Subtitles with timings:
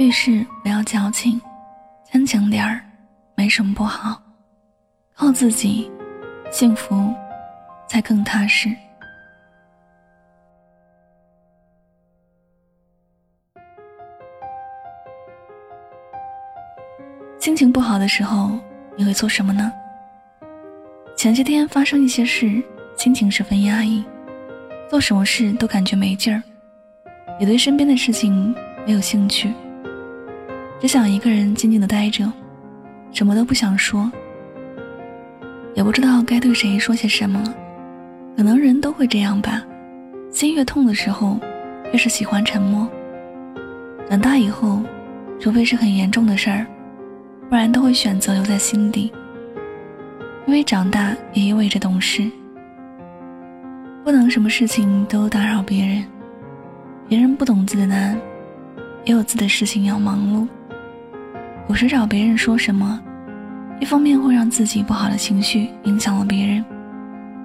[0.00, 1.38] 遇事不要矫情，
[2.10, 2.80] 坚强点儿，
[3.34, 4.18] 没什么不好。
[5.14, 5.90] 靠自己，
[6.50, 7.12] 幸福
[7.86, 8.74] 才更踏实。
[17.38, 18.58] 心情不好的时候，
[18.96, 19.70] 你会做什么呢？
[21.14, 22.62] 前些天发生一些事，
[22.96, 24.02] 心情十分压抑，
[24.88, 26.42] 做什么事都感觉没劲儿，
[27.38, 28.54] 也对身边的事情
[28.86, 29.52] 没有兴趣，
[30.80, 32.32] 只想一个人静静的待着，
[33.12, 34.10] 什么都不想说，
[35.74, 37.42] 也不知道该对谁说些什么。
[38.34, 39.62] 可能人都会这样吧，
[40.32, 41.38] 心越痛的时候，
[41.92, 42.88] 越是喜欢沉默。
[44.08, 44.82] 长大以后，
[45.38, 46.66] 除非是很严重的事儿。
[47.50, 49.12] 不然都会选择留在心底，
[50.46, 52.30] 因为长大也意味着懂事，
[54.04, 56.04] 不能什么事情都打扰别人，
[57.08, 58.16] 别人不懂自己的难，
[59.04, 60.46] 也有自己的事情要忙碌。
[61.70, 63.00] 有时找别人说什么，
[63.78, 66.64] 一方面会让自己不好的情绪影响了别人，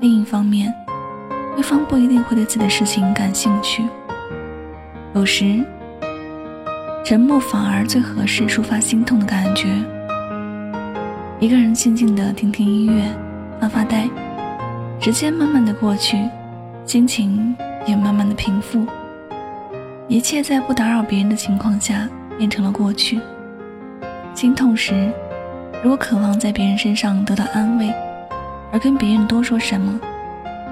[0.00, 0.72] 另一方面，
[1.54, 3.84] 对方不一定会对自己的事情感兴趣。
[5.14, 5.62] 有时。
[7.04, 9.68] 沉默反而最合适抒发心痛的感觉。
[11.38, 13.04] 一个人静静的听听音乐，
[13.60, 14.08] 发发呆，
[14.98, 16.18] 时间慢慢的过去，
[16.84, 17.54] 心情
[17.86, 18.84] 也慢慢的平复。
[20.08, 23.20] 一切在不打扰别人的情况下变成了过去。
[24.36, 25.10] 心痛时，
[25.82, 27.90] 如果渴望在别人身上得到安慰，
[28.70, 29.98] 而跟别人多说什么，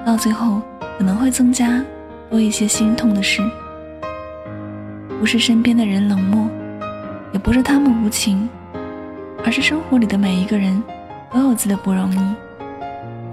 [0.05, 0.61] 到最后
[0.99, 1.83] 可能会增加
[2.29, 3.41] 多一些心痛的事。
[5.19, 6.47] 不是身边的人冷漠，
[7.33, 8.47] 也不是他们无情，
[9.43, 10.79] 而是生活里的每一个人
[11.33, 12.35] 都有自己的不容易，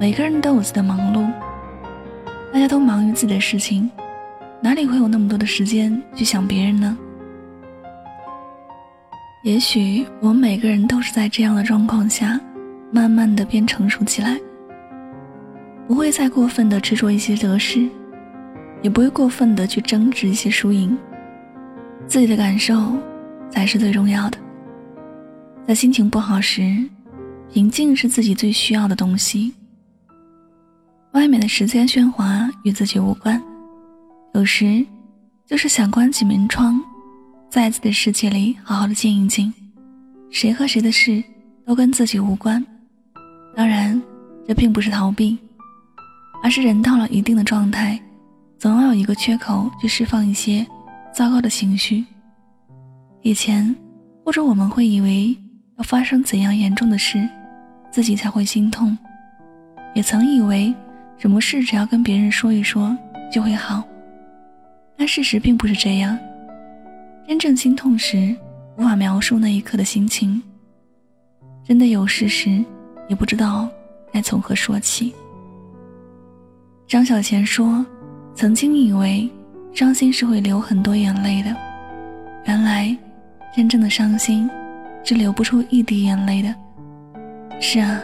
[0.01, 1.31] 每个人都有自己的忙碌，
[2.51, 3.91] 大家都忙于自己的事情，
[4.63, 6.97] 哪里会有那么多的时间去想别人呢？
[9.43, 12.41] 也许我们每个人都是在这样的状况下，
[12.93, 14.39] 慢慢的变成熟起来，
[15.89, 17.89] 不会再过分的执着一些得失，
[18.83, 20.97] 也不会过分的去争执一些输赢。
[22.07, 22.97] 自己的感受
[23.51, 24.39] 才是最重要的。
[25.67, 26.79] 在心情不好时，
[27.53, 29.53] 平静是自己最需要的东西。
[31.15, 33.43] 外面的时间喧哗与自己无关，
[34.35, 34.87] 有时
[35.49, 36.81] 就是想关起门窗，
[37.53, 39.53] 在自己的世界里好好的静一静。
[40.31, 41.23] 谁和谁的事
[41.67, 42.65] 都跟自己无关。
[43.55, 44.01] 当然，
[44.49, 45.37] 这并不是逃避，
[46.43, 48.01] 而是人到了一定的状态，
[48.59, 50.67] 总要有一个缺口去释放一些。
[51.13, 52.03] 糟糕的情绪。
[53.21, 53.77] 以前，
[54.25, 55.37] 或者我们会以为
[55.77, 57.29] 要发生怎样严重的事，
[57.91, 58.97] 自己才会心痛；
[59.95, 60.75] 也曾以为
[61.19, 62.97] 什么事只要跟别人说一说
[63.31, 63.85] 就会好。
[64.97, 66.19] 但事实并不是这样。
[67.27, 68.35] 真正心痛时，
[68.77, 70.43] 无法描述那一刻的心情。
[71.65, 72.63] 真的有事时，
[73.09, 73.69] 也不知道
[74.13, 75.15] 该从何说起。
[76.87, 77.85] 张小娴说
[78.35, 79.29] ：“曾经以为。”
[79.75, 81.57] 伤心是会流很多眼泪的，
[82.45, 82.95] 原来，
[83.57, 84.47] 真正的伤心，
[85.03, 86.55] 是流不出一滴眼泪的。
[87.59, 87.99] 是啊，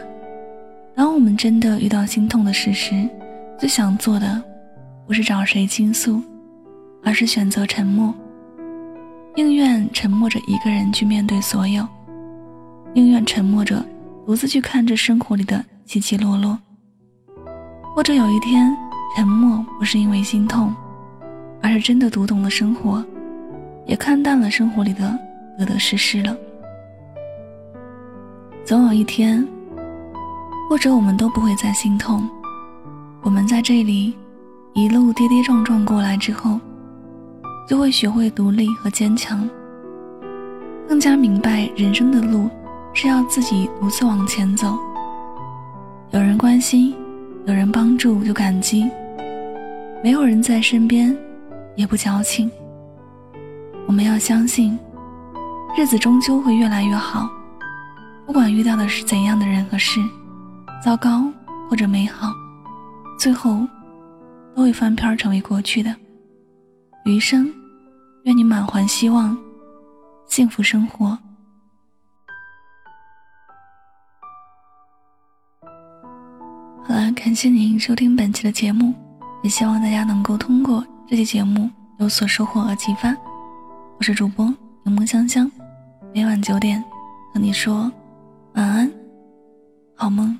[0.95, 3.07] 当我们真的遇到心痛的事时，
[3.59, 4.41] 最想做的，
[5.05, 6.19] 不是找谁倾诉，
[7.03, 8.11] 而是选择沉默。
[9.39, 11.87] 宁愿沉默着一个人去面对所有，
[12.93, 13.81] 宁愿沉默着
[14.25, 16.59] 独自去看着生活里的起起落落。
[17.95, 18.75] 或者有一天，
[19.15, 20.75] 沉默不是因为心痛。
[21.61, 23.01] 而是真的读懂了生活，
[23.85, 25.17] 也看淡了生活里的
[25.57, 26.35] 得得失失了。
[28.65, 29.47] 总有一天，
[30.69, 32.29] 或者我们都不会再心痛。
[33.21, 34.13] 我们在这里
[34.73, 36.59] 一路跌跌撞撞过来之后，
[37.69, 39.47] 就会学会独立和坚强，
[40.87, 42.49] 更加明白人生的路
[42.95, 44.75] 是要自己独自往前走。
[46.09, 46.95] 有人关心，
[47.45, 48.89] 有人帮助就感激，
[50.03, 51.15] 没有人在身边。
[51.75, 52.51] 也不矫情。
[53.87, 54.77] 我们要相信，
[55.77, 57.29] 日子终究会越来越好。
[58.25, 60.01] 不管遇到的是怎样的人和事，
[60.83, 61.23] 糟糕
[61.69, 62.33] 或者美好，
[63.17, 63.65] 最后
[64.53, 65.95] 都会翻篇成为过去的。
[67.05, 67.49] 余生，
[68.23, 69.37] 愿你满怀希望，
[70.27, 71.17] 幸福生活。
[76.83, 78.93] 好了，感谢您收听本期的节目，
[79.41, 80.85] 也希望大家能够通过。
[81.07, 81.69] 这期节目
[81.99, 83.15] 有所收获和启发，
[83.97, 84.45] 我是主播
[84.83, 85.49] 柠檬香香，
[86.13, 86.83] 每晚九点
[87.33, 87.91] 和你说
[88.53, 88.91] 晚安，
[89.95, 90.37] 好梦。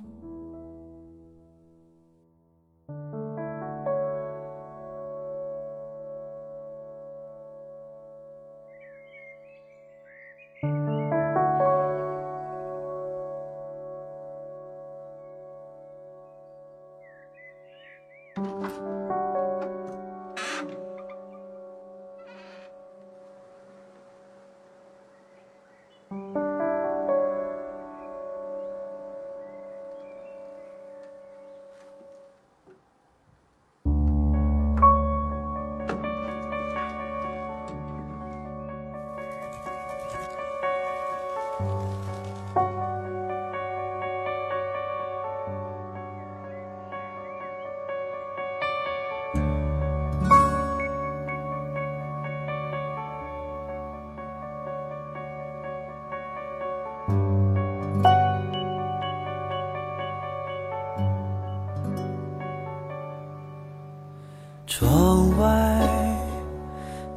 [64.70, 65.48] 窗外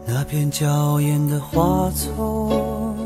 [0.07, 2.97] 那片娇艳的花丛，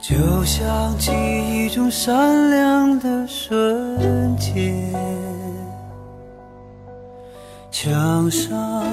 [0.00, 0.14] 就
[0.44, 4.72] 像记忆中闪亮的瞬间。
[7.72, 8.84] 墙上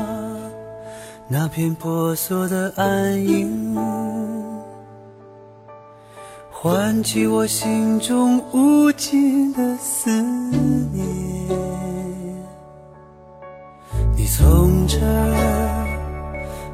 [1.28, 3.78] 那片婆娑的暗影，
[6.50, 10.10] 唤起我心中无尽的思
[10.92, 11.08] 念。
[14.39, 15.86] 从这儿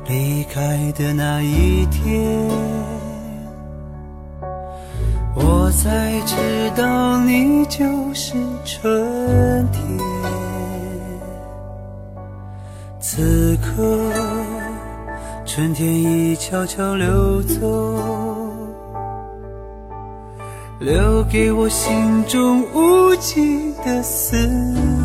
[0.07, 2.47] 离开的那一天，
[5.33, 7.81] 我才知道你就
[8.13, 8.33] 是
[8.63, 9.83] 春天。
[12.99, 14.11] 此刻，
[15.43, 17.97] 春天已悄悄溜走，
[20.77, 25.04] 留给我心中无尽的思念。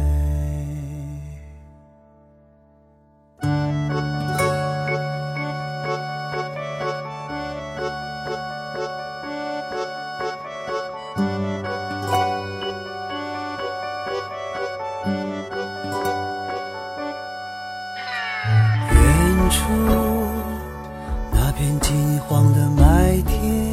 [21.61, 23.71] 片金黄的麦田，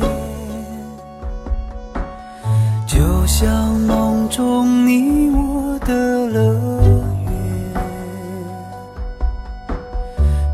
[2.87, 6.53] 就像梦中你我的乐
[7.25, 7.33] 园。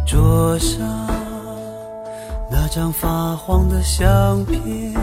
[0.06, 0.78] 桌上
[2.49, 4.94] 那张发黄的相片，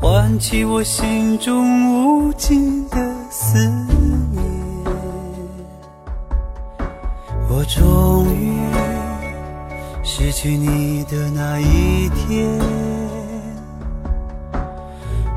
[0.00, 2.96] 唤起我心中无尽的
[3.28, 3.58] 思
[4.30, 4.44] 念。
[7.48, 8.54] 我终于
[10.22, 12.46] 失去你的那一天，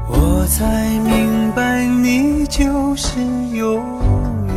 [0.09, 3.17] 我才明白你就是
[3.53, 3.81] 永
[4.45, 4.53] 远，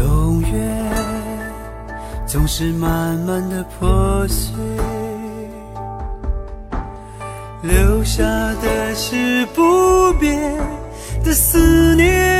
[0.00, 0.50] 永远
[2.26, 4.52] 总是慢慢的破碎，
[7.62, 10.58] 留下的是不变
[11.22, 12.39] 的思念。